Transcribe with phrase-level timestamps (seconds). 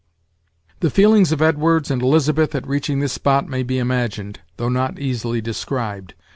[0.79, 4.97] The feelings of Edwards and Elizabeth at reaching this spot may be imagined, though not
[4.97, 6.15] easily described.